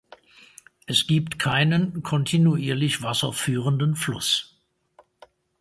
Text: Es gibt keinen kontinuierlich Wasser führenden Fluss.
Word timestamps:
Es 0.87 1.05
gibt 1.05 1.37
keinen 1.37 2.01
kontinuierlich 2.01 3.03
Wasser 3.03 3.33
führenden 3.33 3.95
Fluss. 3.95 4.59